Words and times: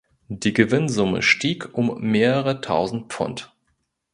Die 0.29 0.51
Gewinnsumme 0.51 1.21
stieg 1.21 1.77
um 1.77 1.95
mehrere 2.01 2.59
Tausend 2.59 3.13
Pfund. 3.13 3.53